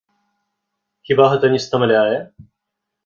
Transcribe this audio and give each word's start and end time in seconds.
Хіба 1.09 1.27
гэта 1.33 1.45
не 1.57 1.63
стамляе? 1.69 2.17